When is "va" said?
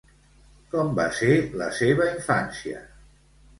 1.01-1.05